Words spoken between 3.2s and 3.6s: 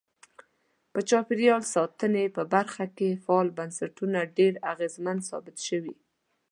فعال